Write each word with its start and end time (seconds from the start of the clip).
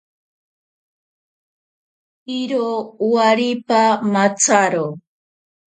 Iro 2.39 2.63
waripa 3.13 3.81
matsaro. 4.13 4.85